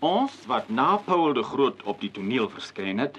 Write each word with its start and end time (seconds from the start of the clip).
Ons 0.00 0.32
wat 0.48 0.70
na 0.72 0.96
Paul 0.96 1.34
de 1.36 1.42
Groot 1.44 1.82
op 1.84 1.98
die 2.00 2.08
toneel 2.10 2.46
verskyn 2.48 3.02
het, 3.02 3.18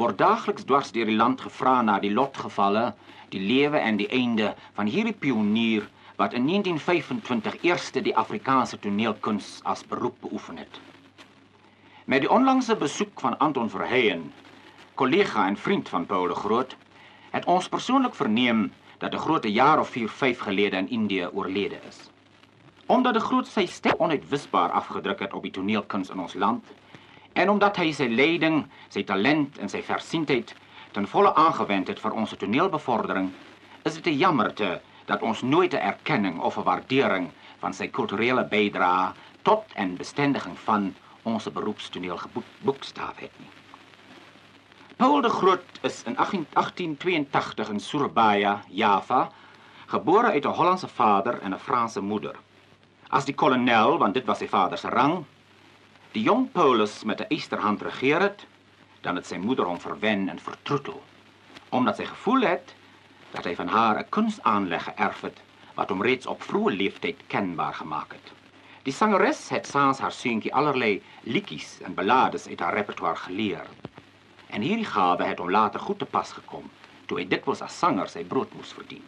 word 0.00 0.16
daagliks 0.16 0.64
dwars 0.64 0.92
deur 0.96 1.10
die 1.10 1.16
land 1.18 1.42
gevra 1.44 1.82
na 1.84 1.98
die 2.00 2.12
lotgevalle, 2.16 2.94
die 3.28 3.42
lewe 3.44 3.76
en 3.76 3.98
die 4.00 4.08
einde 4.08 4.54
van 4.78 4.88
hierdie 4.88 5.12
pionier 5.12 5.84
wat 6.16 6.32
in 6.32 6.46
1925 6.48 7.58
eerste 7.68 8.00
die 8.00 8.16
Afrikaanse 8.16 8.78
toneelkuns 8.80 9.58
as 9.68 9.84
beroep 9.84 10.16
beoefen 10.24 10.62
het. 10.62 10.80
Met 12.08 12.24
die 12.24 12.32
onlangse 12.32 12.78
besoek 12.80 13.20
van 13.20 13.36
Anton 13.44 13.68
Verheyen, 13.68 14.30
kollega 14.96 15.44
en 15.46 15.60
vriend 15.60 15.92
van 15.92 16.06
Paul 16.06 16.32
de 16.32 16.40
Groot, 16.40 16.72
het 17.36 17.44
ons 17.44 17.68
persoonlik 17.68 18.16
verneem 18.16 18.70
dat 18.98 19.12
'n 19.12 19.48
jaar 19.52 19.80
of 19.80 19.88
4, 19.88 20.08
5 20.08 20.38
gelede 20.38 20.76
in 20.76 20.88
Indië 20.88 21.28
oorlede 21.32 21.84
is. 21.88 22.13
Omdat 22.86 23.14
de 23.14 23.20
Groot 23.20 23.46
sy 23.48 23.66
stem 23.66 23.94
onuitwisbaar 23.98 24.70
afgedruk 24.70 25.20
het 25.24 25.32
op 25.32 25.42
die 25.42 25.52
toneelkuns 25.52 26.10
in 26.10 26.20
ons 26.20 26.34
land 26.34 26.64
en 27.32 27.50
omdat 27.50 27.76
hy 27.80 27.92
sy 27.92 28.06
leiding, 28.06 28.66
sy 28.88 29.02
talent 29.08 29.56
en 29.58 29.68
sy 29.72 29.80
versienheid 29.82 30.54
ten 30.92 31.08
volle 31.08 31.32
aangewend 31.34 31.88
het 31.88 31.98
vir 32.00 32.12
ons 32.12 32.34
toneelbevordering, 32.38 33.32
is 33.84 33.94
dit 33.94 34.06
'n 34.12 34.18
jammerte 34.18 34.80
dat 35.06 35.22
ons 35.22 35.42
nooit 35.42 35.74
'n 35.74 35.86
erkenning 35.92 36.40
of 36.40 36.54
waardering 36.54 37.30
van 37.58 37.72
sy 37.72 37.88
kulturele 37.88 38.44
bydrae 38.44 39.12
tot 39.42 39.64
en 39.74 39.96
bestendiging 39.96 40.58
van 40.58 40.94
ons 41.22 41.52
beroepstoneel 41.52 42.16
geboekstaaf 42.16 43.18
het 43.18 43.32
nie. 43.38 43.50
Paul 44.96 45.20
de 45.20 45.28
Groot 45.28 45.80
is 45.82 46.02
in 46.02 46.14
1882 46.14 47.68
in 47.68 47.80
Surabaya, 47.80 48.62
Java, 48.68 49.30
gebore 49.86 50.30
uit 50.30 50.44
'n 50.44 50.56
Hollandse 50.58 50.88
vader 50.88 51.40
en 51.42 51.54
'n 51.54 51.58
Franse 51.58 52.00
moeder. 52.00 52.36
As 53.08 53.24
die 53.24 53.34
kolonel, 53.34 53.98
want 53.98 54.14
dit 54.14 54.24
was 54.24 54.38
sy 54.38 54.48
vader 54.48 54.78
se 54.78 54.88
rang, 54.88 55.24
die 56.14 56.22
jong 56.24 56.48
Paulus 56.52 57.04
met 57.04 57.20
'n 57.20 57.28
eysterhand 57.28 57.82
regeer 57.82 58.20
het, 58.20 58.46
dan 59.02 59.16
het 59.16 59.26
sy 59.26 59.36
moeder 59.36 59.66
hom 59.66 59.80
verwen 59.80 60.28
en 60.28 60.38
vertroetel, 60.38 61.02
omdat 61.68 61.96
sy 61.96 62.04
gevoel 62.04 62.40
het 62.40 62.74
dat 63.32 63.44
hy 63.44 63.54
van 63.54 63.68
haar 63.68 63.98
'n 63.98 64.08
kunsaanleg 64.08 64.84
geërf 64.84 65.20
het 65.20 65.42
wat 65.74 65.88
hom 65.88 66.02
reeds 66.02 66.26
op 66.26 66.42
vroeë 66.42 66.76
leeftyd 66.76 67.26
kenbaar 67.26 67.74
gemaak 67.74 68.12
het. 68.12 68.32
Die 68.82 68.92
sangeres 68.92 69.48
het 69.48 69.66
saans 69.66 69.98
haar 69.98 70.12
seuntjie 70.12 70.54
allerlei 70.54 71.02
liedjies 71.22 71.80
en 71.82 71.94
ballades 71.94 72.46
uit 72.46 72.60
haar 72.60 72.74
repertoire 72.74 73.16
geleer. 73.16 73.66
En 74.46 74.62
hierdie 74.62 74.84
gawe 74.86 75.24
het 75.24 75.38
hom 75.38 75.50
later 75.50 75.80
goed 75.80 75.98
te 75.98 76.04
pas 76.04 76.32
gekom 76.32 76.70
toe 77.06 77.18
hy 77.18 77.24
dikwels 77.28 77.62
as 77.62 77.78
sanger 77.78 78.08
sy 78.08 78.24
brood 78.24 78.54
moes 78.54 78.72
verdien. 78.72 79.02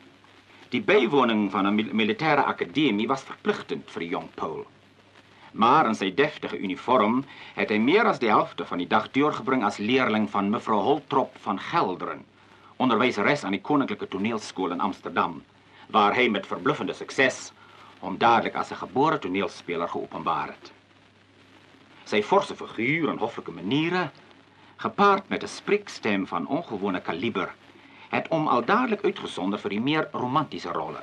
Die 0.74 0.82
bywoning 0.82 1.50
van 1.50 1.66
'n 1.66 1.74
mil 1.74 1.92
militêre 1.94 2.42
akademie 2.44 3.06
was 3.06 3.22
verpligtend 3.22 3.90
vir 3.90 4.00
die 4.00 4.08
jong 4.08 4.28
Paul. 4.34 4.66
Maar 5.52 5.86
in 5.86 5.94
sy 5.94 6.10
deftige 6.14 6.58
uniform 6.58 7.24
het 7.54 7.70
hy 7.70 7.78
meer 7.78 8.04
as 8.04 8.18
die 8.18 8.28
helfte 8.28 8.64
van 8.64 8.78
die 8.78 8.88
dag 8.88 9.10
deurgebring 9.10 9.62
as 9.64 9.78
leerling 9.78 10.26
van 10.30 10.50
mevrou 10.50 10.80
Holtrop 10.82 11.38
van 11.44 11.58
Gelderen, 11.58 12.24
onderwyseres 12.76 13.44
aan 13.44 13.52
die 13.52 13.60
Koninklike 13.60 14.08
Toneelskool 14.08 14.72
in 14.72 14.80
Amsterdam, 14.80 15.42
waar 15.86 16.14
hy 16.14 16.28
met 16.28 16.46
verbluffende 16.46 16.94
sukses 16.94 17.52
hom 18.00 18.18
dadelik 18.18 18.54
as 18.54 18.72
'n 18.72 18.82
gebore 18.82 19.18
toneelspeler 19.18 19.88
geopenbaar 19.88 20.48
het. 20.48 20.72
Sy 22.04 22.22
forse 22.22 22.56
figuur 22.56 23.08
en 23.08 23.18
hoflike 23.18 23.50
maniere 23.50 24.10
gepaard 24.76 25.28
met 25.28 25.42
'n 25.42 25.48
spreekstem 25.48 26.26
van 26.26 26.46
ongewone 26.46 27.00
kaliber, 27.00 27.54
het 28.10 28.28
hom 28.28 28.48
al 28.48 28.64
dadelik 28.64 29.04
uitgesonder 29.04 29.60
vir 29.62 29.76
die 29.76 29.80
meer 29.80 30.08
romantiese 30.12 30.72
rolle. 30.72 31.02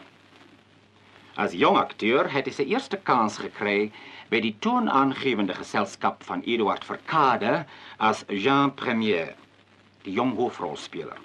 As 1.36 1.56
jong 1.58 1.78
akteur 1.82 2.30
het 2.30 2.46
hy 2.46 2.54
sy 2.54 2.66
eerste 2.70 2.98
kans 3.02 3.40
gekry 3.42 3.92
by 4.30 4.40
die 4.44 4.54
toonaangewende 4.62 5.56
geselskap 5.58 6.24
van 6.28 6.44
Eduard 6.46 6.86
Verkade 6.86 7.64
as 7.98 8.22
Jean 8.30 8.74
Premier, 8.78 9.34
die 10.06 10.14
jong 10.14 10.36
hoofrolspeler. 10.38 11.18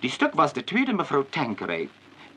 Die 0.00 0.10
stuk 0.10 0.36
was 0.38 0.54
de 0.54 0.62
tweede 0.62 0.94
mevrou 0.94 1.24
Tanqueray, 1.34 1.88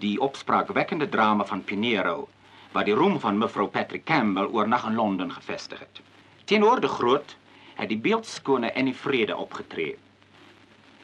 die 0.02 0.18
opspraakwekkende 0.18 1.10
drama 1.10 1.46
van 1.46 1.62
Pinero, 1.64 2.28
wat 2.74 2.88
die 2.90 2.96
roem 2.98 3.20
van 3.22 3.38
mevrou 3.38 3.68
Patrick 3.70 4.08
Campbell 4.10 4.50
oornag 4.50 4.88
in 4.90 4.96
Londen 4.96 5.32
gevestig 5.32 5.80
het. 5.80 6.02
Teenoor 6.50 6.82
de 6.82 6.88
groot 6.88 7.36
het 7.76 7.90
die 7.90 8.00
beeldskone 8.02 8.74
Annie 8.76 8.96
Vrede 8.96 9.38
opgetree. 9.38 9.98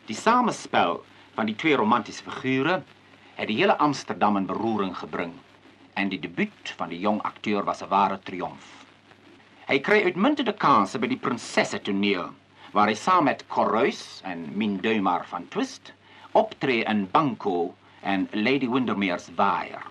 Die 0.08 0.16
samespel 0.16 1.02
van 1.36 1.50
die 1.50 1.56
twee 1.60 1.76
romantiese 1.76 2.24
figure 2.24 2.78
het 3.36 3.50
die 3.50 3.58
hele 3.58 3.76
Amsterdam 3.84 4.38
in 4.40 4.46
beroering 4.48 4.94
gebring 4.96 5.34
en 6.00 6.12
die 6.14 6.20
debuut 6.24 6.72
van 6.80 6.94
die 6.94 7.00
jong 7.04 7.20
akteur 7.28 7.66
was 7.68 7.84
'n 7.84 7.90
ware 7.92 8.20
triomf. 8.30 8.70
Hy 9.68 9.80
kry 9.80 10.00
uitmuntende 10.04 10.54
kansse 10.54 11.00
by 11.00 11.08
die 11.12 11.20
Prinsesse 11.26 11.82
toneel 11.82 12.32
waar 12.72 12.88
hy 12.88 12.96
saam 12.96 13.28
met 13.28 13.44
Corruis 13.48 14.22
en 14.24 14.48
Min 14.56 14.80
Duimar 14.82 15.26
van 15.26 15.48
Twist 15.48 15.94
optree 16.32 16.86
in 16.86 17.08
Banco 17.12 17.76
en 18.02 18.30
Lady 18.32 18.70
Windermere's 18.70 19.30
Wire. 19.36 19.84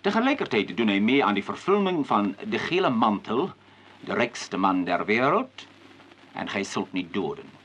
Tegelijkertijd 0.00 0.76
doen 0.76 0.88
hy 0.88 1.00
mee 1.00 1.24
aan 1.24 1.34
die 1.34 1.44
vervulling 1.44 2.06
van 2.06 2.36
De 2.44 2.58
Gele 2.58 2.90
Mantel 2.90 3.50
de 4.00 4.14
rykste 4.14 4.56
man 4.56 4.84
der 4.84 5.06
wêreld 5.06 5.66
en 6.34 6.48
hy 6.48 6.62
sult 6.62 6.92
nie 6.92 7.08
doden. 7.10 7.57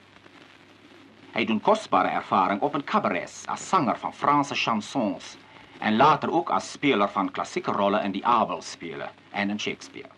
Hy 1.33 1.47
doen 1.49 1.61
kosbare 1.65 2.11
ervaring 2.13 2.61
op 2.61 2.75
'n 2.75 2.83
cabaret 2.85 3.43
as 3.47 3.67
sanger 3.69 3.97
van 3.97 4.13
Franse 4.13 4.55
chansons 4.55 5.37
en 5.79 5.95
later 5.95 6.31
ook 6.31 6.49
as 6.49 6.71
speler 6.71 7.09
van 7.09 7.31
klassieke 7.31 7.71
rolle 7.71 8.03
in 8.03 8.11
die 8.11 8.25
Abelspele 8.25 9.09
en 9.31 9.49
in 9.49 9.59
Shakespeare. 9.59 10.09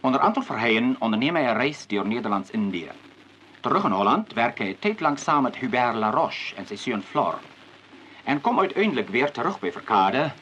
Onder 0.00 0.20
Anton 0.20 0.42
Verheyen 0.42 0.96
onderneem 0.98 1.36
hy 1.36 1.42
'n 1.42 1.56
reis 1.56 1.86
deur 1.86 2.06
Nederlands-Indië. 2.06 2.90
Terug 3.60 3.84
in 3.84 3.92
Holland 3.92 4.32
werk 4.32 4.58
hy 4.58 4.76
tyd 4.80 5.00
lank 5.00 5.18
saam 5.18 5.42
met 5.42 5.56
Hubert 5.56 5.94
Laroche 5.94 6.56
en 6.56 6.66
sy 6.66 6.76
seun 6.76 7.02
Flor 7.02 7.38
en 8.24 8.40
kom 8.40 8.58
uiteindelik 8.58 9.08
weer 9.08 9.30
terug 9.30 9.60
by 9.60 9.70
Verkade 9.70 10.32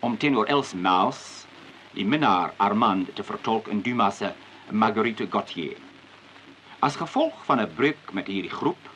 om 0.00 0.16
teenoor 0.16 0.46
Els 0.46 0.74
Maus 0.74 1.46
die 1.92 2.04
minnaar 2.04 2.52
Armand 2.56 3.14
te 3.14 3.22
vertolk 3.22 3.68
in 3.68 3.82
Dumas 3.82 4.22
Marguerite 4.70 5.26
Gautier. 5.30 5.76
As 6.80 6.96
gevolg 6.96 7.44
van 7.44 7.60
'n 7.60 7.74
breuk 7.74 8.12
met 8.12 8.26
hierdie 8.26 8.50
groep, 8.50 8.89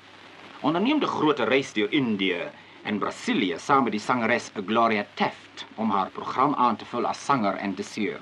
onderneem 0.65 1.01
die 1.03 1.09
groot 1.09 1.41
reis 1.45 1.73
deur 1.77 1.93
Indië 1.93 2.47
en 2.89 2.99
Brasilië 2.99 3.59
saam 3.61 3.85
met 3.85 3.93
die 3.93 4.01
sangeres 4.01 4.51
Gloria 4.67 5.05
Teft 5.15 5.67
om 5.77 5.91
haar 5.91 6.09
program 6.13 6.55
aan 6.55 6.77
te 6.81 6.87
vul 6.89 7.05
as 7.07 7.25
sanger 7.25 7.59
en 7.61 7.75
desseur. 7.77 8.21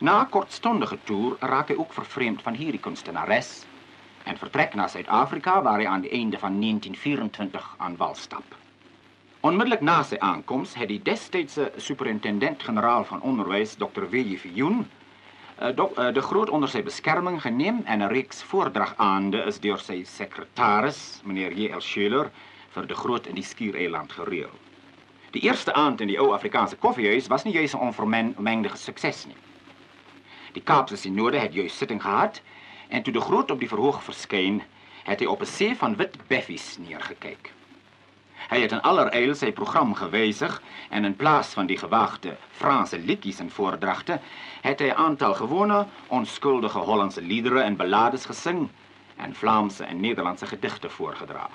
Na 0.00 0.20
'n 0.20 0.28
kortstondige 0.28 0.98
toer 1.04 1.36
raak 1.40 1.68
hy 1.68 1.76
ook 1.76 1.92
vervreemd 1.92 2.42
van 2.42 2.54
hierdie 2.54 2.80
kunstenares 2.80 3.64
en 4.24 4.36
vertrek 4.36 4.74
na 4.74 4.86
Suid-Afrika 4.88 5.62
waar 5.62 5.78
hy 5.78 5.86
aan 5.86 6.04
die 6.04 6.10
einde 6.10 6.38
van 6.38 6.60
1924 6.60 7.74
aan 7.78 7.96
wal 7.96 8.14
stap. 8.14 8.44
Onmiddellik 9.40 9.80
na 9.80 10.02
sy 10.02 10.16
aankoms 10.18 10.74
het 10.74 10.88
die 10.88 11.02
destydse 11.02 11.72
superintendent-generaal 11.76 13.04
van 13.04 13.20
onderwys, 13.20 13.74
Dr. 13.74 14.08
W.J. 14.10 14.60
Uh, 14.60 14.84
de 15.58 16.22
groot 16.22 16.50
onder 16.50 16.68
sy 16.68 16.82
beskerming 16.82 17.40
geneem 17.42 17.82
en 17.84 18.02
'n 18.02 18.08
reeks 18.08 18.42
voordragaande 18.42 19.44
is 19.46 19.60
deur 19.60 19.78
sy 19.78 20.04
sekretaris, 20.04 21.20
meneer 21.24 21.52
J.L. 21.52 21.80
Schiller, 21.80 22.30
vir 22.70 22.86
de 22.86 22.94
groot 22.94 23.26
in 23.26 23.34
die 23.34 23.44
Skiereiland 23.44 24.12
gereël. 24.12 24.50
Die 25.30 25.42
eerste 25.42 25.72
aand 25.72 26.00
in 26.00 26.08
die 26.08 26.18
ou 26.20 26.32
Afrikaanse 26.32 26.76
koffiehuis 26.76 27.26
was 27.26 27.44
nie 27.44 27.52
juis 27.54 27.74
'n 27.74 27.78
onvermengde 27.78 28.70
sukses 28.74 29.26
nie. 29.26 29.36
Die 30.52 30.62
Kaapse 30.62 30.96
sinode 30.96 31.38
het 31.38 31.54
juis 31.54 31.76
sitting 31.76 32.02
gehad 32.02 32.42
en 32.88 33.02
toe 33.02 33.12
de 33.12 33.20
groot 33.20 33.50
op 33.50 33.58
die 33.58 33.68
verhoog 33.68 34.02
verskyn, 34.02 34.62
het 35.04 35.20
hy 35.20 35.26
op 35.26 35.40
'n 35.40 35.46
see 35.46 35.76
van 35.76 35.96
wit 35.96 36.16
beffies 36.28 36.78
neergekyk. 36.78 37.52
Hy 38.48 38.58
het 38.60 38.72
in 38.76 38.82
alleryl 38.84 39.34
sy 39.34 39.52
program 39.56 39.94
gewysig 39.96 40.56
en 40.90 41.04
in 41.08 41.16
plaas 41.16 41.54
van 41.56 41.66
die 41.66 41.78
gewaagde 41.80 42.34
Franse 42.58 42.98
liedjies 42.98 43.40
en 43.40 43.50
voordragte, 43.50 44.18
het 44.60 44.80
'n 44.80 44.96
aantal 44.96 45.34
gewone, 45.34 45.86
onskuldige 46.08 46.78
Hollandse 46.78 47.22
liedere 47.22 47.60
en 47.60 47.76
ballades 47.76 48.26
gesing 48.26 48.68
en 49.16 49.34
Vlaamse 49.34 49.84
en 49.84 50.00
Nederlandse 50.00 50.46
gedigte 50.46 50.88
voorgedra. 50.88 51.48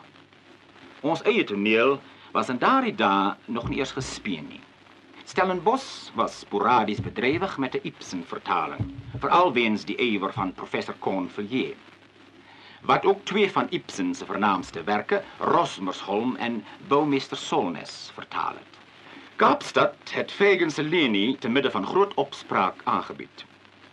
Ons 1.02 1.22
eie 1.22 1.44
toneel 1.44 2.00
was 2.32 2.50
in 2.50 2.58
daardie 2.58 2.96
dae 2.96 3.36
nog 3.46 3.70
nie 3.70 3.78
eers 3.78 3.92
gespeen 3.92 4.48
nie. 4.48 4.62
Stellenbosch 5.24 6.10
was 6.16 6.40
sporadies 6.40 7.02
bedrywig 7.02 7.58
met 7.58 7.76
'n 7.76 7.80
Ibsen-vertaling, 7.84 8.94
veral 9.20 9.54
weens 9.54 9.86
die 9.86 9.98
ywer 9.98 10.34
van 10.34 10.54
professor 10.54 10.96
Cornelius 11.00 11.78
wat 12.82 13.06
ook 13.06 13.26
twee 13.26 13.52
van 13.52 13.68
Ibsen 13.70 14.16
se 14.16 14.26
vernaamste 14.26 14.84
werke, 14.84 15.24
Rosmersholm 15.38 16.36
en 16.36 16.66
Bouwmeester 16.88 17.38
Solnes, 17.38 18.12
vertaal 18.14 18.54
het. 18.54 18.78
Kaapstad 19.36 19.96
het 20.12 20.32
Fagin 20.32 20.72
se 20.72 20.84
linie 20.84 21.38
te 21.38 21.50
midde 21.50 21.72
van 21.72 21.86
groot 21.86 22.14
opspraak 22.14 22.82
aangebied. 22.84 23.46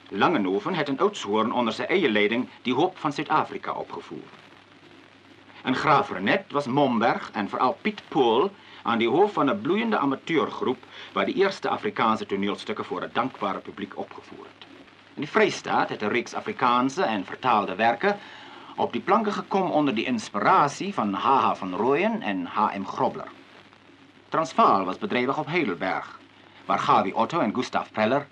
Langenhoven 0.09 0.75
het 0.75 0.89
in 0.89 0.99
Oudtshoorn 0.99 1.53
onder 1.53 1.75
sy 1.75 1.83
eie 1.83 2.11
leiding 2.11 2.49
die 2.63 2.75
hoop 2.75 2.99
van 2.99 3.13
Suid-Afrika 3.13 3.73
opgevoer. 3.73 4.31
In 5.65 5.75
Graafrenet 5.75 6.53
was 6.53 6.67
Momberg 6.67 7.31
en 7.33 7.49
veral 7.49 7.79
Piet 7.83 8.03
Pool 8.09 8.51
aan 8.83 8.99
die 8.99 9.09
hoof 9.09 9.33
van 9.33 9.51
'n 9.51 9.61
bloeiende 9.61 9.99
amateurgroep 9.99 10.85
wat 11.13 11.27
die 11.27 11.35
eerste 11.35 11.69
Afrikaanse 11.69 12.27
toneelstukke 12.27 12.85
voor 12.85 13.03
'n 13.03 13.11
dankbare 13.13 13.59
publiek 13.59 13.99
opgevoer 13.99 14.45
het. 14.45 14.67
In 15.15 15.23
die 15.23 15.31
Vrystaat 15.31 15.89
het 15.89 16.03
'n 16.03 16.09
reeks 16.09 16.35
Afrikaanse 16.35 17.03
en 17.03 17.25
vertaalde 17.25 17.75
werke 17.75 18.17
op 18.77 18.93
die 18.93 19.01
planke 19.01 19.33
gekom 19.33 19.71
onder 19.71 19.95
die 19.95 20.05
inspirasie 20.05 20.95
van 20.95 21.15
H.H. 21.15 21.55
van 21.55 21.75
Rooyen 21.75 22.23
en 22.23 22.47
H.M. 22.47 22.85
Grobler. 22.85 23.29
Transvaal 24.29 24.85
was 24.85 24.99
bedrywig 24.99 25.39
op 25.39 25.47
Heidelberg, 25.47 26.21
waar 26.67 26.79
Gawie 26.79 27.17
Otto 27.17 27.41
en 27.41 27.55
Gustav 27.55 27.91
Preller, 27.91 28.27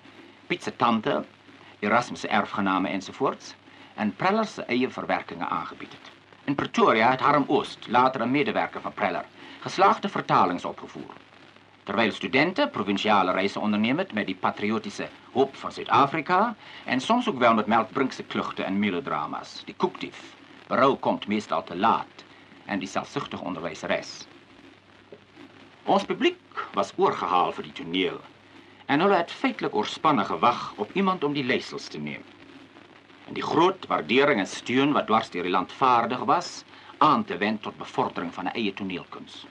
Piet 0.46 0.62
se 0.62 0.76
tante, 0.76 1.24
Erasmus 1.78 2.20
se 2.20 2.28
erfgename 2.28 2.88
ensovoorts, 2.88 3.54
en 3.94 4.16
Preller 4.16 4.44
se 4.44 4.62
eie 4.62 4.90
verwerkingen 4.90 5.48
aangebied. 5.48 5.96
In 6.44 6.54
Pretoria 6.54 7.10
het 7.10 7.20
Harm 7.20 7.44
Oost, 7.46 7.86
later 7.88 8.22
'n 8.22 8.30
medewerker 8.30 8.80
van 8.80 8.92
Preller, 8.92 9.24
geslaagde 9.60 10.08
vertalings 10.08 10.64
opgevoer. 10.64 11.14
Terwyl 11.84 12.12
studente 12.12 12.64
provinsiale 12.72 13.32
reise 13.36 13.60
onderneem 13.60 13.98
het 13.98 14.12
met 14.16 14.26
die 14.26 14.38
patriotiese 14.40 15.08
hoop 15.32 15.56
van 15.56 15.72
Suid-Afrika 15.72 16.56
en 16.84 17.00
soms 17.00 17.28
ook 17.28 17.38
wel 17.38 17.54
met 17.54 17.66
melkbrinkse 17.66 18.22
klugte 18.22 18.62
en 18.62 18.78
melodrama's. 18.78 19.62
Die 19.64 19.74
koekdief. 19.76 20.36
Berou 20.66 20.94
komt 20.96 21.26
meestal 21.26 21.64
te 21.64 21.76
laat 21.76 22.24
en 22.64 22.78
die 22.78 22.88
selfsugtige 22.88 23.44
onderwyseres. 23.44 24.26
Ons 25.84 26.06
publiek 26.08 26.62
was 26.72 26.92
oorgehaal 26.96 27.52
vir 27.52 27.68
die 27.68 27.76
toneel 27.82 28.20
en 28.86 29.04
hulle 29.04 29.18
het 29.20 29.32
feitelik 29.32 29.76
oorspanne 29.76 30.24
gewag 30.24 30.62
op 30.80 30.94
iemand 30.96 31.24
om 31.24 31.36
die 31.36 31.44
leiersels 31.44 31.88
te 31.92 32.00
neem. 32.00 32.24
En 33.28 33.36
die 33.36 33.44
groot 33.44 33.84
waardering 33.92 34.40
en 34.40 34.48
steun 34.48 34.96
wat 34.96 35.06
dwars 35.12 35.28
deur 35.36 35.44
die 35.44 35.52
land 35.52 35.72
vaardig 35.72 36.24
was, 36.28 36.62
aan 36.98 37.24
te 37.24 37.36
wend 37.36 37.62
tot 37.62 37.76
bevordering 37.76 38.32
van 38.34 38.48
'n 38.48 38.56
eie 38.56 38.72
toneelkuns. 38.72 39.44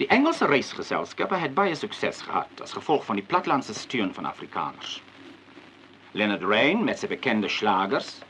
Die 0.00 0.08
Engelse 0.08 0.46
reisgeselskappe 0.48 1.36
het 1.36 1.52
baie 1.52 1.74
sukses 1.76 2.22
gehad 2.24 2.60
as 2.64 2.72
gevolg 2.72 3.02
van 3.04 3.18
die 3.18 3.24
platlandse 3.32 3.74
steun 3.76 4.14
van 4.16 4.24
Afrikaners. 4.24 4.94
Leonard 6.16 6.46
Rain 6.48 6.80
met 6.86 7.02
sy 7.02 7.10
bekende 7.10 7.50
slagers, 7.52 8.22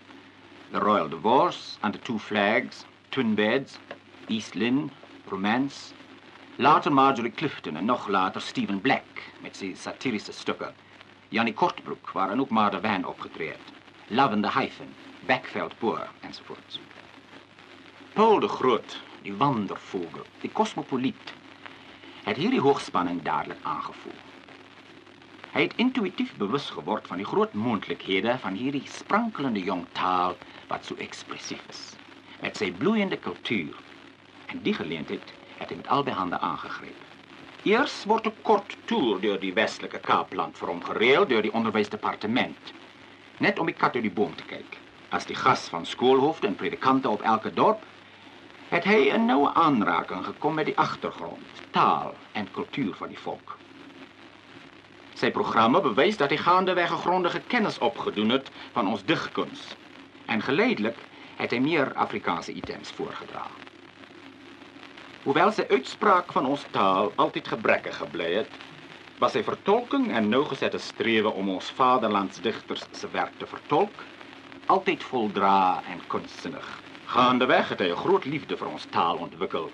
The 0.72 0.82
Royal 0.82 1.06
Divorce, 1.12 1.78
Under 1.86 2.02
Two 2.02 2.18
Flags, 2.18 2.82
Twin 3.14 3.36
Beds, 3.38 3.78
East 4.26 4.58
Lynne, 4.58 4.88
Romance, 5.30 5.94
later 6.58 6.90
Marjorie 6.90 7.30
Clifton 7.30 7.76
en 7.76 7.84
nog 7.84 8.08
later 8.08 8.42
Stephen 8.42 8.80
Black 8.80 9.22
met 9.38 9.54
sy 9.54 9.70
satirische 9.78 10.34
stukke, 10.34 10.72
Jannie 11.28 11.54
Kortbroek 11.54 12.10
waarin 12.18 12.40
ook 12.40 12.70
de 12.70 12.80
Wijn 12.80 13.06
Love 14.08 14.32
in 14.32 14.42
the 14.42 14.50
Hyphen, 14.50 14.94
Backveld 15.26 15.78
Boer 15.78 16.08
enzovoorts. 16.20 16.80
Paul 18.12 18.40
de 18.40 18.48
Groot, 18.48 19.02
die 19.22 19.34
wandervogel, 19.34 20.26
die 20.40 20.50
cosmopoliet, 20.52 21.38
het 22.24 22.36
hierdie 22.36 22.60
hoogspanning 22.60 23.22
dadelik 23.22 23.58
aangevoel. 23.62 24.18
Hy 25.50 25.64
het 25.66 25.76
intuïtief 25.82 26.36
bewus 26.38 26.68
geword 26.70 27.06
van 27.10 27.18
die 27.18 27.26
groot 27.26 27.54
moontlikhede 27.58 28.36
van 28.38 28.54
hierdie 28.54 28.86
sprankelende 28.86 29.62
jong 29.66 29.86
taal 29.98 30.36
wat 30.68 30.84
so 30.86 30.94
ekspressief 31.02 31.62
is, 31.68 31.80
met 32.42 32.56
sy 32.56 32.70
bloeiende 32.72 33.18
kultuur. 33.18 33.74
En 34.46 34.62
die 34.62 34.74
geleentheid 34.74 35.32
het 35.58 35.72
hy 35.72 35.80
met 35.80 35.90
albei 35.90 36.14
hande 36.14 36.38
aangegryp. 36.38 37.06
Eers 37.66 38.04
word 38.08 38.26
'n 38.26 38.36
kort 38.42 38.76
toer 38.84 39.20
deur 39.20 39.40
die 39.40 39.52
Westelike 39.52 39.98
Kaapland 39.98 40.56
vir 40.58 40.68
hom 40.68 40.84
gereël 40.84 41.26
deur 41.26 41.42
die 41.42 41.52
onderwysdepartement, 41.52 42.72
net 43.38 43.58
om 43.58 43.66
die 43.66 43.74
kat 43.74 43.94
uit 43.94 44.06
die 44.06 44.16
boom 44.20 44.34
te 44.36 44.44
kyk. 44.44 44.78
As 45.10 45.26
die 45.26 45.36
gas 45.36 45.68
van 45.68 45.86
skoolhoofde 45.86 46.46
en 46.46 46.54
predikante 46.54 47.08
op 47.08 47.22
elke 47.22 47.52
dorp 47.52 47.82
het 48.70 48.84
hy 48.84 49.10
'n 49.10 49.26
noue 49.26 49.50
aanraking 49.54 50.24
gekom 50.24 50.54
met 50.54 50.64
die 50.64 50.78
agtergrond, 50.78 51.62
taal 51.70 52.14
en 52.32 52.50
kultuur 52.50 52.94
van 52.94 53.08
die 53.08 53.18
volk. 53.18 53.56
Sy 55.14 55.30
programme 55.30 55.80
bewys 55.80 56.16
dat 56.16 56.30
hy 56.30 56.36
gaandeweg 56.36 56.92
'n 56.92 57.02
grondige 57.04 57.40
kennis 57.46 57.78
opgedoen 57.78 58.30
het 58.30 58.50
van 58.72 58.86
ons 58.86 59.04
digkuns 59.04 59.76
en 60.26 60.42
geleidelik 60.42 60.96
het 61.36 61.50
hy 61.50 61.58
meer 61.58 61.92
Afrikaanse 61.94 62.52
items 62.52 62.90
voorgedra. 62.90 63.46
Hoewel 65.22 65.52
sy 65.52 65.64
uitspraak 65.68 66.32
van 66.32 66.46
ons 66.46 66.64
taal 66.70 67.12
altyd 67.16 67.48
gebrekkig 67.48 67.96
gebly 67.96 68.34
het, 68.34 68.50
was 69.18 69.32
sy 69.32 69.42
vertolking 69.42 70.12
en 70.12 70.28
nougesette 70.28 70.78
strewe 70.78 71.28
om 71.28 71.48
ons 71.48 71.70
vaderlandsdigters 71.70 72.86
se 72.90 73.08
werk 73.10 73.38
te 73.38 73.46
vertolk 73.46 74.04
altyd 74.66 75.02
voldra 75.02 75.82
en 75.90 76.00
kunstsinnig. 76.06 76.80
Gaandeweg 77.10 77.68
het 77.72 77.80
hy 77.82 77.88
'n 77.90 77.98
groot 77.98 78.24
liefde 78.24 78.56
vir 78.56 78.68
ons 78.70 78.84
taal 78.94 79.16
ontwikkel. 79.18 79.64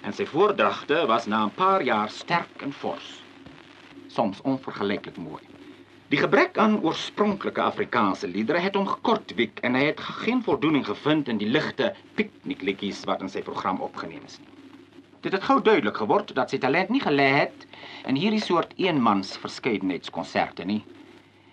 En 0.00 0.12
sy 0.12 0.24
voordragte 0.24 1.06
was 1.06 1.26
na 1.26 1.44
'n 1.44 1.50
paar 1.50 1.82
jaar 1.82 2.08
sterk 2.08 2.62
en 2.62 2.72
fors. 2.72 3.22
Soms 4.08 4.40
onvergelyklik 4.40 5.16
mooi. 5.16 5.42
Die 6.08 6.18
gebrek 6.18 6.58
aan 6.58 6.80
oorspronklike 6.80 7.60
Afrikaanse 7.60 8.28
liedere 8.28 8.58
het 8.58 8.74
hom 8.74 8.86
gekortwiek 8.86 9.58
en 9.60 9.74
hy 9.74 9.84
het 9.84 10.00
geen 10.00 10.42
voldoening 10.42 10.86
gevind 10.86 11.28
in 11.28 11.38
die 11.38 11.48
ligte 11.48 11.94
piknikliedjies 12.14 13.04
wat 13.04 13.20
in 13.20 13.28
sy 13.28 13.42
program 13.42 13.80
opgeneem 13.80 14.24
is. 14.24 14.40
Dit 15.20 15.32
het 15.32 15.44
gou 15.44 15.62
duidelik 15.62 15.96
geword 15.96 16.34
dat 16.34 16.50
sy 16.50 16.58
talent 16.58 16.88
nie 16.88 17.04
gelê 17.04 17.28
het 17.36 17.66
in 18.06 18.16
hierdie 18.16 18.40
soort 18.40 18.72
eenmans 18.76 19.36
verskeidenheidskonserte 19.36 20.64
nie. 20.64 20.84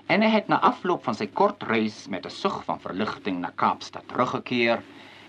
En 0.07 0.21
hy 0.21 0.29
het 0.29 0.47
na 0.47 0.61
afloop 0.61 1.03
van 1.03 1.15
sy 1.15 1.27
kort 1.27 1.63
reis 1.63 2.07
met 2.07 2.25
'n 2.25 2.29
sug 2.29 2.63
van 2.63 2.79
verligting 2.79 3.39
na 3.39 3.51
Kaapstad 3.55 4.07
teruggekeer 4.07 4.81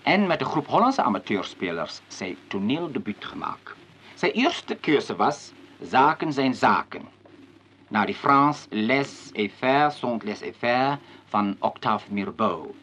en 0.02 0.26
met 0.26 0.40
'n 0.40 0.44
groep 0.44 0.66
Hollandse 0.66 1.02
amateurspelers 1.02 2.00
sy 2.08 2.36
toneeldebuut 2.48 3.24
gemaak. 3.24 3.76
Sy 4.14 4.26
eerste 4.26 4.74
keuse 4.74 5.16
was 5.16 5.52
Zaken 5.82 6.32
zijn 6.32 6.54
zaken. 6.54 7.08
Na 7.88 8.04
die 8.04 8.14
Frans 8.14 8.66
Les 8.70 9.30
et 9.32 9.52
faire 9.52 9.90
sont 9.90 10.22
les 10.22 10.42
faire 10.58 10.98
van 11.28 11.56
Octave 11.58 12.12
Mirbeau. 12.12 12.74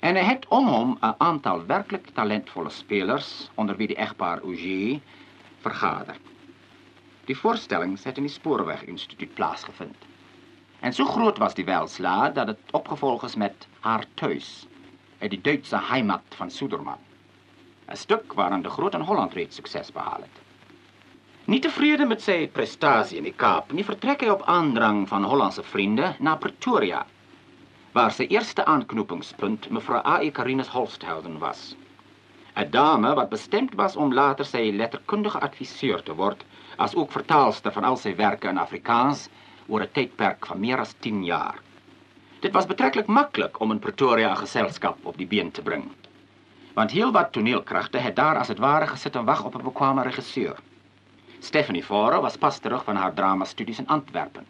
En 0.00 0.16
hy 0.16 0.22
het 0.22 0.46
om 0.48 0.66
hom 0.66 0.98
'n 1.00 1.14
aantal 1.18 1.66
werklik 1.66 2.10
talentvolle 2.14 2.70
spelers 2.70 3.50
onder 3.54 3.76
wie 3.76 3.86
die 3.86 3.96
egpaar 3.96 4.40
Auger 4.40 5.00
vergader. 5.60 6.16
Die 7.24 7.38
voorstellings 7.38 8.04
het 8.04 8.16
in 8.16 8.22
die 8.22 8.32
Spoorweg 8.32 8.84
Instituut 8.84 9.34
plaasgevind. 9.34 9.96
En 10.80 10.92
so 10.92 11.04
groot 11.04 11.38
was 11.38 11.54
die 11.54 11.64
welslaag 11.64 12.32
dat 12.32 12.46
dit 12.46 12.58
opgevolg 12.70 13.24
is 13.24 13.34
met 13.34 13.66
Haar 13.80 14.04
Thuis 14.14 14.66
uit 15.22 15.30
die 15.30 15.40
Duitse 15.40 15.78
heimat 15.88 16.36
van 16.36 16.50
Suderman. 16.50 16.98
'n 17.88 17.96
Stuk 17.96 18.32
waaraan 18.32 18.62
de 18.62 18.70
Groot 18.70 18.94
in 18.94 19.06
Holland 19.08 19.34
reeds 19.34 19.56
sukses 19.56 19.92
behaal 19.92 20.26
het. 20.26 20.40
Nie 21.44 21.60
tevrede 21.60 22.06
met 22.06 22.22
sy 22.22 22.48
prestasie 22.48 23.18
in 23.18 23.24
die 23.26 23.34
Kaap, 23.42 23.72
nie 23.72 23.84
vertrek 23.84 24.20
hy 24.22 24.28
op 24.34 24.44
aandrang 24.46 25.08
van 25.10 25.24
Hollandse 25.24 25.62
vriende 25.62 26.14
na 26.18 26.36
Pretoria, 26.36 27.00
waar 27.92 28.14
sy 28.14 28.28
eerste 28.30 28.64
aanknopingspunt 28.64 29.70
mevrou 29.70 30.00
A.E. 30.06 30.30
Karinus 30.30 30.70
Holsthausen 30.74 31.38
was. 31.42 31.74
'n 32.56 32.70
Dame 32.70 33.14
wat 33.14 33.30
bestemd 33.34 33.74
was 33.74 33.96
om 33.96 34.14
later 34.14 34.44
sy 34.44 34.70
letterkundige 34.70 35.40
adviseur 35.40 36.02
te 36.02 36.14
word, 36.14 36.44
as 36.76 36.94
ook 36.94 37.12
vertaalster 37.12 37.72
van 37.72 37.84
al 37.84 37.96
sy 37.96 38.14
werke 38.16 38.48
in 38.48 38.58
Afrikaans 38.58 39.28
oor 39.68 39.82
'n 39.82 39.92
tydperk 39.98 40.46
van 40.46 40.60
meer 40.60 40.78
as 40.78 40.94
10 41.00 41.24
jaar. 41.24 41.60
Dit 42.42 42.52
was 42.52 42.66
betrekkelijk 42.66 43.08
maklik 43.08 43.60
om 43.60 43.70
in 43.70 43.78
Pretoria 43.78 44.32
'n 44.32 44.36
geselskap 44.36 44.96
op 45.02 45.16
die 45.16 45.26
been 45.26 45.50
te 45.50 45.62
bring. 45.62 45.84
Want 46.74 46.90
heelwat 46.90 47.32
toneelkragte 47.32 47.98
het 47.98 48.16
daar 48.16 48.38
as 48.38 48.48
het 48.48 48.58
ware 48.58 48.86
gesit 48.86 49.16
en 49.16 49.24
wag 49.24 49.44
op 49.44 49.54
'n 49.54 49.62
bekwame 49.62 50.02
regisseur. 50.02 50.58
Stephanie 51.38 51.82
Fore 51.82 52.20
was 52.20 52.36
pas 52.36 52.58
terug 52.58 52.84
van 52.84 52.96
haar 52.96 53.14
dramastudies 53.14 53.78
in 53.78 53.86
Antwerpen. 53.86 54.46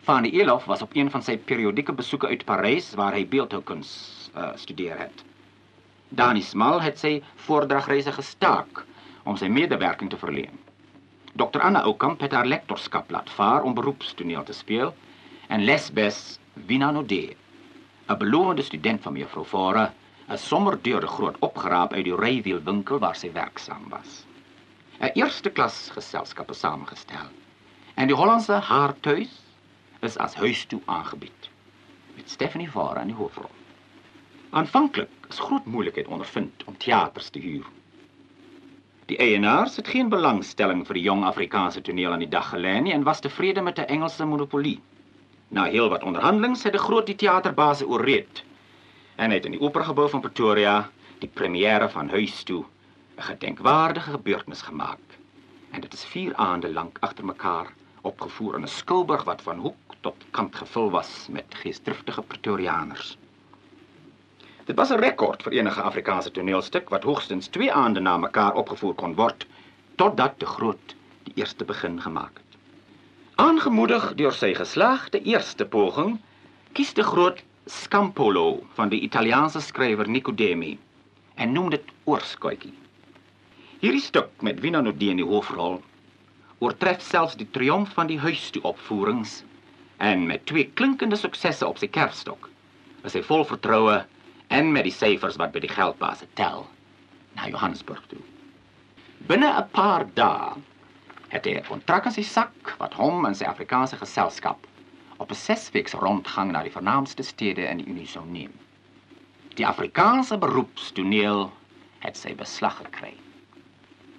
Fanny 0.00 0.30
Elof 0.30 0.64
was 0.64 0.82
op 0.82 0.90
een 0.92 1.10
van 1.10 1.22
sy 1.22 1.38
periodieke 1.38 1.92
besoeke 1.92 2.26
uit 2.26 2.44
Parys 2.44 2.94
waar 2.94 3.12
hy 3.12 3.26
beeldhoukuns 3.26 4.30
uh, 4.36 4.48
studeer 4.54 4.98
het. 4.98 5.24
Dani 6.08 6.42
Smal 6.42 6.80
het 6.80 6.98
sy 6.98 7.22
voordragreise 7.34 8.12
gestaak 8.12 8.86
om 9.22 9.36
sy 9.36 9.46
medewerking 9.46 10.10
te 10.10 10.16
verleen. 10.16 10.58
Dr 11.32 11.60
Anna 11.60 11.82
Oukamp 11.82 12.20
het 12.20 12.32
haar 12.32 12.46
lektorskap 12.46 13.10
laat 13.10 13.30
vaar 13.30 13.62
om 13.62 13.74
beroepstoneel 13.74 14.42
te 14.42 14.52
speel 14.52 14.94
en 15.46 15.64
Lesbes 15.64 16.39
Wina 16.66 16.90
Nodé, 16.90 17.36
'n 18.08 18.18
belovende 18.18 18.62
student 18.62 19.02
van 19.02 19.12
mevrou 19.12 19.44
Fore, 19.44 19.90
is 20.28 20.46
sommer 20.48 20.78
deur 20.82 21.02
'n 21.02 21.14
groot 21.16 21.36
opgeraap 21.38 21.92
uit 21.92 22.04
die 22.04 22.16
rywielwinkel 22.16 22.98
waar 22.98 23.16
sy 23.16 23.32
werksaam 23.32 23.88
was. 23.88 24.24
'n 25.00 25.10
Eerste 25.14 25.50
klas 25.50 25.90
geselskap 25.90 26.50
is 26.50 26.58
saamgestel. 26.58 27.30
En 27.94 28.06
die 28.06 28.16
Hollandse 28.16 28.52
haartuis 28.52 29.40
is 30.00 30.18
as 30.18 30.34
huis 30.34 30.64
toe 30.64 30.80
aangebied 30.84 31.50
met 32.16 32.30
Stephanie 32.30 32.70
Fore 32.70 32.98
aan 32.98 33.06
die 33.06 33.16
hoofrol. 33.16 33.50
Aanvanklik 34.50 35.08
is 35.28 35.38
groot 35.38 35.64
moeilikheid 35.64 36.06
ondervind 36.06 36.64
om 36.64 36.76
teaters 36.76 37.28
te 37.30 37.38
huur. 37.38 37.66
Die 39.06 39.18
eienaars 39.18 39.76
het 39.76 39.88
geen 39.88 40.08
belangstelling 40.08 40.86
vir 40.86 40.94
die 40.94 41.02
jong 41.02 41.24
Afrikaanse 41.24 41.80
toneel 41.82 42.12
aan 42.12 42.24
die 42.24 42.28
dag 42.28 42.52
nie 42.56 42.92
en 42.92 43.02
was 43.02 43.20
tevrede 43.20 43.62
met 43.62 43.78
'n 43.78 43.90
Engelse 43.96 44.24
monopolie. 44.24 44.80
Na 45.50 45.64
heel 45.64 45.88
wat 45.88 46.02
onderhandelings 46.02 46.62
het 46.62 46.72
de 46.72 46.78
groot 46.78 47.06
die 47.06 47.14
theaterbaas 47.14 47.82
oorreed 47.82 48.42
en 49.16 49.30
het 49.30 49.44
in 49.44 49.50
die 49.50 49.60
operagebou 49.60 50.04
van 50.08 50.20
Pretoria 50.20 50.74
die 51.18 51.28
première 51.28 51.88
van 51.90 52.08
Huis 52.08 52.42
toe 52.42 52.64
'n 53.16 53.22
gedenkwaardige 53.22 54.10
gebeurtenis 54.10 54.62
gemaak. 54.62 55.18
En 55.70 55.80
dit 55.80 55.92
is 55.92 56.04
4 56.04 56.34
aande 56.34 56.72
lank 56.72 56.98
agter 57.00 57.24
mekaar 57.24 57.72
opgevoer 58.00 58.54
in 58.54 58.62
'n 58.62 58.68
skouburg 58.68 59.24
wat 59.24 59.42
van 59.42 59.58
hoek 59.58 59.96
tot 60.00 60.14
kant 60.30 60.56
gevul 60.56 60.90
was 60.90 61.26
met 61.30 61.54
geesdriftige 61.62 62.22
pretorianers. 62.22 63.18
Dit 64.64 64.76
was 64.76 64.90
'n 64.90 65.02
rekord 65.02 65.42
vir 65.42 65.52
enige 65.52 65.82
Afrikaanse 65.82 66.30
toneelstuk 66.30 66.88
wat 66.88 67.02
hoogstens 67.02 67.46
2 67.46 67.72
aande 67.72 68.00
na 68.00 68.16
mekaar 68.16 68.54
opgevoer 68.54 68.94
kon 68.94 69.14
word 69.14 69.46
totdat 69.94 70.40
de 70.40 70.46
Groot 70.46 70.94
die 71.22 71.34
eerste 71.34 71.64
begin 71.64 72.00
gemaak 72.00 72.40
het. 73.40 73.48
Aangemoedig 73.48 74.14
deur 74.14 74.32
sy 74.32 74.54
geslaagde 74.54 75.22
eerste 75.22 75.64
poging, 75.64 76.18
kies 76.72 76.92
de 76.94 77.02
Groot 77.02 77.42
Scampolo 77.66 78.60
van 78.74 78.88
die 78.88 79.00
Italiaanse 79.00 79.60
skrywer 79.60 80.08
Nicodemi 80.08 80.78
en 81.34 81.52
noem 81.52 81.70
dit 81.70 81.84
Oorskootjie. 82.04 82.74
Hierdie 83.80 84.02
stuk 84.02 84.28
met 84.44 84.60
Wina 84.60 84.80
Nodee 84.80 85.10
in 85.10 85.16
die 85.22 85.26
hoofrol 85.26 85.80
oortref 86.60 87.00
selfs 87.00 87.36
die 87.40 87.48
triomf 87.50 87.94
van 87.96 88.10
die 88.10 88.18
huistoe 88.20 88.62
opvoerings 88.62 89.42
en 89.96 90.26
met 90.26 90.44
twee 90.46 90.68
klinkende 90.76 91.16
suksesse 91.16 91.66
op 91.66 91.78
sy 91.80 91.88
kerfstok 91.88 92.50
is 93.08 93.16
hy 93.16 93.22
vol 93.24 93.46
vertroue 93.48 94.02
en 94.52 94.72
met 94.72 94.84
die 94.84 94.92
syfers 94.92 95.38
wat 95.40 95.54
by 95.54 95.62
die 95.64 95.72
geldbase 95.72 96.28
tel 96.36 96.66
na 97.38 97.48
Johannesburg 97.48 98.04
toe. 98.12 98.20
Binne 99.26 99.48
'n 99.48 99.70
paar 99.72 100.04
dae 100.14 100.60
het 101.30 101.46
hy 101.46 101.54
'n 101.58 101.66
kontrak 101.66 102.06
in 102.06 102.12
sy 102.12 102.22
sak 102.26 102.74
wat 102.78 102.94
hom 102.94 103.26
en 103.26 103.34
sy 103.34 103.44
Afrikaanse 103.44 103.96
geselskap 103.96 104.66
op 105.16 105.30
'n 105.30 105.34
sesweeks 105.34 105.92
rondgang 105.92 106.52
na 106.52 106.62
die 106.62 106.76
vernaamste 106.78 107.22
stede 107.22 107.62
in 107.70 107.78
die 107.78 107.86
Unie 107.86 108.06
sou 108.06 108.24
neem. 108.26 108.52
Die 109.54 109.66
Afrikaanse 109.66 110.38
beroepstoneel 110.38 111.52
het 111.98 112.16
sy 112.16 112.34
beslag 112.34 112.76
gekry. 112.76 113.14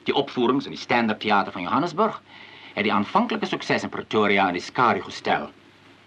Die 0.03 0.15
opvoerings 0.15 0.65
in 0.65 0.71
die 0.71 0.79
Standard 0.79 1.19
Theater 1.19 1.51
van 1.51 1.61
Johannesburg 1.61 2.21
het 2.73 2.83
die 2.83 2.93
aanvanklike 2.93 3.45
sukses 3.45 3.83
in 3.83 3.89
Pretoria 3.89 4.47
in 4.47 4.53
die 4.53 4.61
skare 4.61 5.01
gestel. 5.01 5.49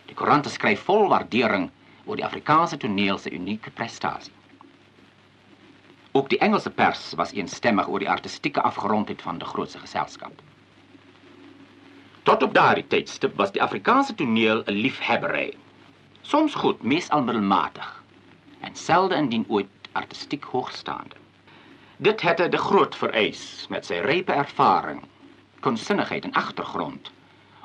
Die 0.07 0.15
koerante 0.15 0.49
skryf 0.49 0.83
vol 0.89 1.09
waardering 1.09 1.71
oor 2.05 2.17
die 2.17 2.25
Afrikaanse 2.25 2.77
toneel 2.77 3.19
se 3.19 3.33
unieke 3.33 3.71
prestasie. 3.71 4.33
Ook 6.13 6.29
die 6.31 6.39
Engelse 6.39 6.71
pers 6.71 7.13
was 7.17 7.33
eensstemmig 7.33 7.89
oor 7.89 7.99
die 7.99 8.11
artistieke 8.11 8.63
afgerondheid 8.63 9.23
van 9.23 9.39
die 9.39 9.49
grootse 9.49 9.79
geselskap. 9.79 10.44
Tot 12.25 12.43
op 12.43 12.55
daardie 12.55 12.87
tydstip 12.89 13.35
was 13.37 13.51
die 13.53 13.63
Afrikaanse 13.63 14.15
toneel 14.15 14.63
'n 14.65 14.73
liefhebbery. 14.73 15.57
Soms 16.21 16.55
goed, 16.55 16.83
meestal 16.83 17.23
middelmatig 17.23 18.03
en 18.61 18.75
selde 18.75 19.15
indien 19.15 19.45
ooit 19.49 19.69
artistiek 19.93 20.45
hoogstaande. 20.45 21.17
Dit 21.97 22.21
het 22.21 22.51
de 22.51 22.57
groot 22.57 22.97
vereis 22.97 23.67
met 23.69 23.87
sy 23.87 23.95
rype 23.95 24.33
ervaring 24.33 25.03
kunsinnigheid 25.61 26.25
en 26.25 26.33
agtergrond 26.33 27.13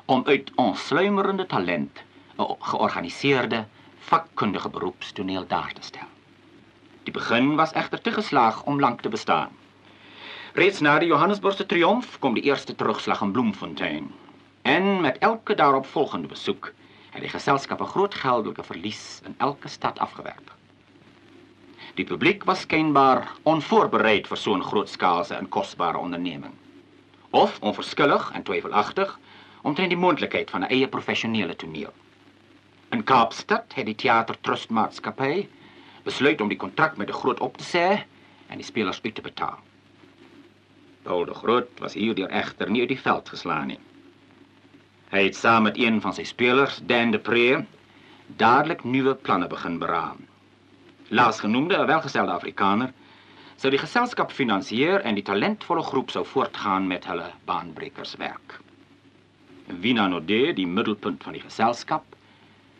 om 0.04 0.22
uit 0.26 0.52
ons 0.54 0.86
sluimerende 0.86 1.46
talent 1.46 2.02
'n 2.38 2.54
georganiseerde 2.58 3.66
vakkundige 3.98 4.68
beroepstoneel 4.68 5.46
daar 5.46 5.72
te 5.72 5.82
stel. 5.82 6.08
Die 7.02 7.12
begin 7.12 7.56
was 7.56 7.72
egter 7.72 8.00
te 8.00 8.12
geslaag 8.12 8.62
om 8.62 8.80
lank 8.80 9.00
te 9.00 9.08
bestaan. 9.08 9.48
Reeds 10.52 10.80
na 10.80 10.98
die 10.98 11.08
Johannesburgse 11.08 11.66
triomf 11.66 12.18
kom 12.18 12.34
die 12.34 12.42
eerste 12.42 12.74
terugslag 12.74 13.20
in 13.20 13.32
Bloemfontein. 13.32 14.12
En 14.70 15.00
met 15.00 15.18
elke 15.18 15.54
daarop 15.54 15.86
volgende 15.86 16.28
besoek 16.28 16.72
het 17.10 17.20
die 17.20 17.30
geselskap 17.30 17.80
'n 17.80 17.92
groot 17.94 18.14
geldelike 18.14 18.62
verlies 18.62 19.20
in 19.24 19.34
elke 19.38 19.68
stad 19.68 19.98
afgewerp. 19.98 20.52
Die 21.94 22.04
publiek 22.04 22.44
was 22.44 22.60
skynbaar 22.60 23.32
onvoorbereid 23.42 24.26
vir 24.26 24.36
so 24.36 24.54
'n 24.54 24.62
grootskaalse 24.62 25.34
en 25.34 25.48
kosbare 25.48 25.98
onderneming 25.98 26.54
of 27.30 27.58
onverskillig 27.60 28.30
en 28.32 28.42
twyfelagtig 28.42 29.18
omtrent 29.62 29.88
die 29.88 29.98
moontlikheid 29.98 30.50
van 30.50 30.60
'n 30.60 30.70
eie 30.70 30.88
professionele 30.88 31.56
toneel. 31.56 31.92
In 32.90 33.04
Kaapstad 33.04 33.74
het 33.74 33.86
die 33.86 33.94
Theater 33.94 34.40
Trust 34.40 34.70
Maatskappy 34.70 35.48
besluit 36.02 36.40
om 36.40 36.48
die 36.48 36.56
kontrak 36.56 36.96
met 36.96 37.06
die 37.06 37.16
Groot 37.16 37.40
op 37.40 37.56
te 37.56 37.64
sê 37.64 38.04
en 38.46 38.56
die 38.56 38.66
spelers 38.66 39.00
uit 39.02 39.14
te 39.14 39.22
betaal. 39.22 39.58
Paul 41.02 41.24
de 41.24 41.34
Groot 41.34 41.68
was 41.78 41.94
hierdeur 41.94 42.28
egter 42.28 42.70
nie 42.70 42.80
uit 42.80 42.88
die 42.88 43.00
veld 43.00 43.28
geslaan. 43.28 43.76
Hy 45.10 45.24
het 45.24 45.34
saam 45.36 45.64
met 45.66 45.78
een 45.78 45.96
van 46.00 46.14
sy 46.14 46.22
spelers, 46.22 46.76
Dan 46.86 47.10
de 47.10 47.18
Pre, 47.18 47.64
dadelik 48.38 48.84
nuwe 48.84 49.14
planne 49.14 49.48
begin 49.50 49.78
beraam. 49.78 50.20
Laasgenoemde, 51.08 51.76
'n 51.76 51.86
welgestelde 51.86 52.30
Afrikaner, 52.32 52.92
sou 53.56 53.70
die 53.70 53.80
geselskap 53.80 54.30
finansier 54.30 55.00
en 55.00 55.14
die 55.14 55.24
talentvolle 55.26 55.82
groep 55.82 56.10
sou 56.10 56.22
voortgaan 56.24 56.86
met 56.86 57.06
hulle 57.10 57.26
baanbrekerswerk. 57.44 58.60
Wina 59.66 60.06
Nodé, 60.06 60.52
die 60.54 60.66
middelpunt 60.66 61.22
van 61.22 61.32
die 61.32 61.42
geselskap, 61.42 62.04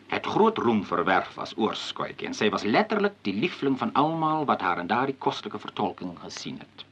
het 0.07 0.25
groot 0.25 0.57
roem 0.57 0.85
verwerf 0.85 1.37
as 1.37 1.53
oorskootjie 1.57 2.27
en 2.27 2.33
sy 2.33 2.49
was 2.49 2.63
letterlik 2.63 3.13
die 3.21 3.33
liefling 3.33 3.77
van 3.79 3.91
almal 3.93 4.45
wat 4.45 4.61
haar 4.61 4.79
in 4.79 4.87
daardie 4.87 5.15
kostelike 5.19 5.59
vertolking 5.59 6.15
gesien 6.19 6.59
het. 6.59 6.85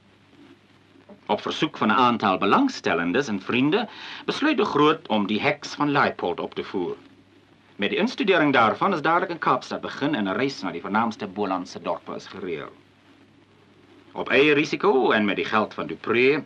Op 1.30 1.42
versoek 1.42 1.78
van 1.78 1.88
'n 1.88 2.02
aantal 2.10 2.38
belangstellendes 2.38 3.28
en 3.28 3.42
vriende 3.42 3.88
besluit 4.26 4.58
die 4.58 4.66
groot 4.66 5.08
om 5.08 5.28
die 5.28 5.42
heks 5.42 5.76
van 5.76 5.92
Leipold 5.92 6.40
op 6.40 6.54
te 6.56 6.64
voer. 6.64 6.96
Met 7.76 7.90
die 7.90 8.00
instudering 8.00 8.54
daarvan 8.54 8.94
is 8.94 9.02
dadelik 9.02 9.30
in 9.30 9.40
Kaapstad 9.40 9.82
begin 9.82 10.16
en 10.16 10.24
'n 10.28 10.38
reis 10.38 10.62
na 10.62 10.72
die 10.72 10.82
vernaamste 10.82 11.28
Bolandse 11.28 11.82
dorpe 11.82 12.16
is 12.16 12.28
gereël. 12.28 12.72
Op 14.12 14.30
eie 14.30 14.54
risiko 14.54 15.12
en 15.12 15.26
met 15.26 15.36
die 15.36 15.46
geld 15.46 15.74
van 15.74 15.88
Dupré 15.88 16.44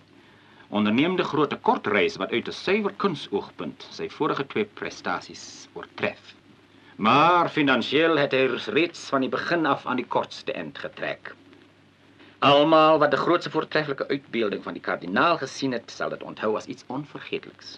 onderneem 0.67 1.15
die 1.15 1.25
groot 1.25 1.61
kortreis 1.61 2.15
wat 2.15 2.31
uit 2.31 2.47
'n 2.47 2.51
suiwer 2.51 2.93
kunsoogpunt 2.97 3.87
sy 3.89 4.09
vorige 4.09 4.47
twee 4.47 4.65
prestasies 4.65 5.67
oortref. 5.73 6.35
Maar 6.95 7.49
finansiëel 7.49 8.17
het 8.17 8.31
hy 8.31 8.45
reeds 8.65 9.09
van 9.09 9.21
die 9.21 9.29
begin 9.29 9.65
af 9.65 9.85
aan 9.85 9.95
die 9.95 10.07
kortste 10.07 10.51
end 10.51 10.77
getrek. 10.77 11.35
Almal 12.43 12.97
wat 12.99 13.13
die 13.13 13.19
grootste 13.19 13.49
voortreffelike 13.49 14.07
uitbeelding 14.07 14.63
van 14.63 14.75
die 14.75 14.81
kardinaal 14.83 15.37
gesien 15.39 15.71
het, 15.71 15.91
sal 15.91 16.09
dit 16.11 16.23
onthou 16.27 16.57
as 16.59 16.65
iets 16.67 16.83
onvergeteliks. 16.91 17.77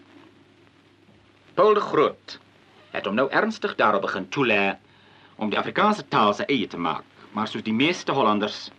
Paul 1.53 1.77
de 1.77 1.83
Groot 1.85 2.39
het 2.95 3.05
hom 3.05 3.13
nou 3.19 3.27
ernstig 3.29 3.75
daarop 3.77 4.01
begin 4.07 4.25
toelê 4.33 4.63
om 5.37 5.51
die 5.53 5.59
Afrikaanse 5.61 6.07
taal 6.09 6.33
sy 6.33 6.47
eie 6.49 6.65
te 6.71 6.81
maak, 6.81 7.05
maar 7.37 7.45
soos 7.51 7.67
die 7.67 7.75
meeste 7.77 8.15
Hollanders 8.17 8.71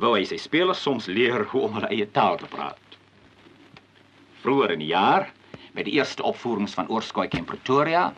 wou 0.00 0.14
hy 0.14 0.24
sy 0.24 0.40
spelers 0.40 0.80
soms 0.80 1.10
leer 1.12 1.44
hoe 1.52 1.66
om 1.68 1.76
hulle 1.76 1.92
eie 1.92 2.08
taal 2.16 2.40
te 2.40 2.48
praat. 2.48 2.98
Vroeger 4.40 4.72
in 4.78 4.80
die 4.86 4.92
jaar, 4.94 5.28
met 5.76 5.84
die 5.84 5.98
eerste 5.98 6.24
opvoerings 6.24 6.78
van 6.78 6.88
Oorskootjie 6.88 7.44
in 7.44 7.50
Pretoria, 7.52 8.14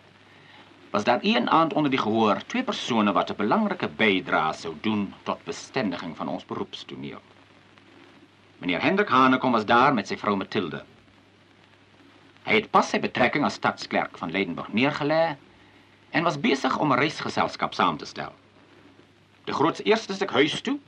was 0.91 1.05
daar 1.05 1.19
een 1.23 1.51
aand 1.51 1.73
onder 1.73 1.91
die 1.91 2.01
gehoor 2.01 2.43
twee 2.47 2.63
persone 2.63 3.13
wat 3.13 3.31
'n 3.31 3.37
belangrike 3.37 3.89
bydrae 3.89 4.53
sou 4.53 4.75
doen 4.81 5.15
tot 5.23 5.45
bestendiging 5.45 6.17
van 6.17 6.29
ons 6.29 6.45
beroepstoneel. 6.45 7.21
Meneer 8.59 8.83
Hendrik 8.83 9.09
Hanekom 9.09 9.53
was 9.53 9.67
daar 9.67 9.95
met 9.95 10.07
sy 10.07 10.17
vrou 10.17 10.37
Mathilde. 10.37 10.85
Hy 12.43 12.55
het 12.55 12.71
pas 12.71 12.89
sy 12.89 13.01
betrekking 13.01 13.45
as 13.45 13.55
stadsklerk 13.55 14.19
van 14.19 14.31
Leidenburg 14.31 14.69
neergelê 14.73 15.37
en 16.11 16.23
was 16.23 16.41
besig 16.41 16.79
om 16.79 16.93
'n 16.93 16.99
reisgeselskap 16.99 17.75
saam 17.75 17.97
te 17.97 18.07
stel. 18.07 18.33
Die 19.45 19.55
grootste 19.55 19.83
eerste 19.83 20.15
stuk 20.15 20.31
huis 20.31 20.61
toe 20.61 20.79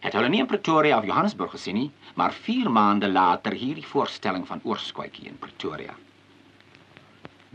het 0.00 0.12
hulle 0.12 0.28
nie 0.28 0.40
in 0.40 0.46
Pretoria 0.46 0.98
of 0.98 1.04
Johannesburg 1.04 1.50
gesien 1.50 1.74
nie, 1.74 1.90
maar 2.14 2.32
4 2.32 2.70
maande 2.70 3.08
later 3.08 3.52
hierdie 3.52 3.86
voorstelling 3.86 4.46
van 4.46 4.60
Oorskootjie 4.62 5.26
in 5.26 5.38
Pretoria. 5.38 5.94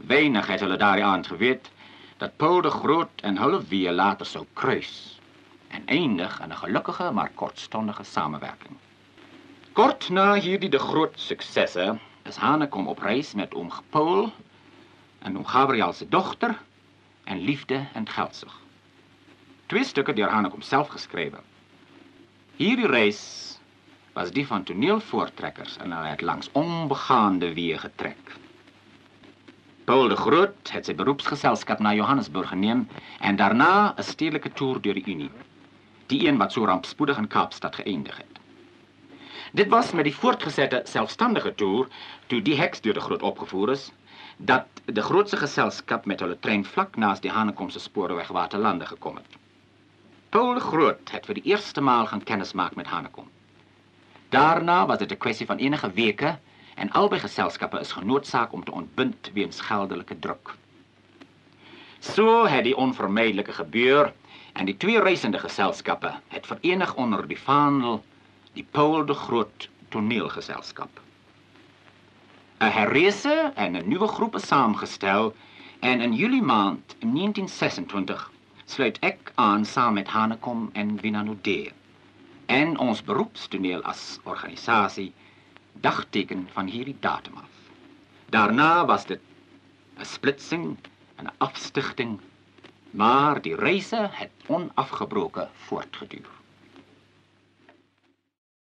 Weinig 0.08 0.48
het 0.48 0.60
hulle 0.60 0.78
daardie 0.78 1.06
aand 1.06 1.28
geweet 1.28 1.72
dat 2.18 2.36
Paul 2.38 2.62
de 2.62 2.70
Groot 2.70 3.22
en 3.22 3.38
hulle 3.38 3.64
weer 3.68 3.92
later 3.92 4.26
sou 4.26 4.46
kruis 4.54 5.20
en 5.68 5.86
eindig 5.86 6.40
in 6.42 6.52
'n 6.52 6.62
gelukkige 6.64 7.12
maar 7.12 7.32
kortstondige 7.36 8.04
samewerking. 8.04 8.78
Kort 9.74 10.10
na 10.10 10.34
hierdie 10.34 10.70
de 10.70 10.80
groot 10.80 11.20
suksesse 11.20 11.98
is 12.24 12.36
Hanekom 12.36 12.88
op 12.88 13.00
reis 13.00 13.34
met 13.34 13.54
oom 13.54 13.72
Paul 13.90 14.32
en 15.20 15.38
oom 15.38 15.46
Gabriel 15.46 15.94
se 15.94 16.10
dogter 16.10 16.58
en 17.24 17.40
liefde 17.40 17.86
en 17.94 18.10
geldsug. 18.10 18.60
Twee 19.66 19.84
stukke 19.84 20.14
deur 20.14 20.30
Hanekom 20.30 20.62
self 20.62 20.88
geskrywe. 20.88 21.40
Hierdie 22.56 22.88
reis 22.88 23.22
was 24.14 24.32
die 24.32 24.48
van 24.48 24.64
toneelvoortrekkers 24.64 25.78
en 25.78 25.92
hulle 25.92 26.08
het 26.08 26.22
langs 26.22 26.50
onbegaande 26.52 27.54
weë 27.54 27.78
getrek. 27.78 28.38
Paul 29.90 30.08
de 30.08 30.16
Groot 30.16 30.70
het 30.70 30.86
sy 30.86 30.94
beroepsgeselskap 30.94 31.80
na 31.82 31.96
Johannesburg 31.98 32.52
geneem 32.52 32.84
en 33.26 33.38
daarna 33.40 33.96
'n 33.98 34.04
stedelike 34.06 34.52
toer 34.54 34.82
deur 34.82 34.94
die 34.94 35.06
Unie. 35.14 35.32
Die 36.14 36.28
een 36.28 36.38
wat 36.38 36.52
so 36.52 36.66
rampspoedig 36.66 37.18
in 37.18 37.28
Kaapstad 37.28 37.76
geëindig 37.76 38.18
het. 38.18 38.40
Dit 39.52 39.68
was 39.68 39.92
met 39.92 40.04
die 40.04 40.16
voortgesette 40.16 40.82
selfstandige 40.84 41.56
toer 41.56 41.88
toe 42.28 42.42
die 42.42 42.56
heks 42.56 42.82
deur 42.82 42.94
die 42.94 43.02
Groot 43.02 43.22
opgevoer 43.22 43.72
is 43.72 43.92
dat 44.38 44.68
die 44.86 45.02
grootste 45.02 45.38
geselskap 45.38 46.06
met 46.06 46.20
hulle 46.20 46.40
trein 46.40 46.66
vlak 46.66 46.96
naas 46.96 47.20
die 47.20 47.32
Hanekomse 47.32 47.80
spoorweg 47.80 48.28
Waterlande 48.28 48.86
gekom 48.86 49.16
het. 49.16 49.38
Paul 50.30 50.54
de 50.54 50.60
Groot 50.60 51.12
het 51.12 51.26
vir 51.26 51.36
die 51.36 51.50
eerste 51.50 51.82
maal 51.82 52.06
gaan 52.06 52.24
kennis 52.24 52.54
maak 52.54 52.76
met 52.76 52.88
Hanekom. 52.88 53.28
Daarna 54.30 54.86
was 54.86 54.98
dit 54.98 55.12
'n 55.12 55.18
kwessie 55.18 55.46
van 55.46 55.58
enige 55.58 55.92
weke 55.92 56.38
en 56.80 56.92
albei 56.96 57.20
geselskappe 57.20 57.80
is 57.80 57.92
genoodsaak 57.92 58.54
om 58.56 58.64
te 58.64 58.72
ontbind 58.72 59.30
weens 59.34 59.60
geldelike 59.60 60.20
druk. 60.20 60.54
So 62.00 62.46
het 62.48 62.64
die 62.64 62.76
onvermydelike 62.78 63.52
gebeur 63.52 64.14
en 64.54 64.66
die 64.66 64.78
twee 64.78 65.02
reisende 65.04 65.40
geselskappe 65.40 66.14
het 66.28 66.48
verenig 66.48 66.96
onder 66.96 67.28
die 67.28 67.40
vaandel 67.40 68.04
die 68.54 68.66
Paul 68.72 69.06
de 69.06 69.14
Groot 69.14 69.70
toneelgeselskap. 69.90 71.02
'n 72.60 72.72
Herrese 72.78 73.52
en 73.56 73.76
'n 73.76 73.88
nuwe 73.88 74.08
groep 74.08 74.36
is 74.36 74.48
saamgestel 74.48 75.36
en 75.80 76.02
in 76.02 76.14
Julie 76.14 76.42
maand 76.42 76.96
1926 77.00 78.32
sluit 78.66 79.00
ek 79.00 79.32
aan 79.36 79.66
saam 79.66 79.94
met 79.94 80.08
Hanekom 80.08 80.70
en 80.74 81.00
Winanode 81.02 81.72
en 82.46 82.78
ons 82.78 83.04
beroepstoneel 83.04 83.82
as 83.82 84.20
organisasie 84.24 85.14
dagteken 85.82 86.48
van 86.52 86.68
hierdie 86.68 86.98
datum 87.00 87.38
af. 87.38 87.50
Daarna 88.30 88.86
was 88.86 89.06
dit 89.06 89.20
'n 89.98 90.06
splitsing 90.06 90.78
en 91.16 91.26
'n 91.26 91.36
afstigting, 91.38 92.20
maar 92.92 93.42
die 93.42 93.56
reise 93.56 94.10
het 94.12 94.32
onafgebroke 94.48 95.48
voortgeduur. 95.54 96.39